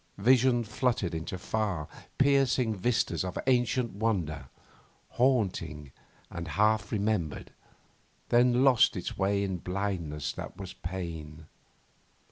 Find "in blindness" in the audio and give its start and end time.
9.43-10.33